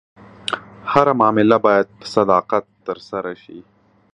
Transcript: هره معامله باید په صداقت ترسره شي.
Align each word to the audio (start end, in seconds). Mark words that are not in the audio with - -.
هره 0.91 1.13
معامله 1.19 1.57
باید 1.65 1.87
په 1.99 2.05
صداقت 2.15 2.65
ترسره 2.87 3.33
شي. 3.43 3.59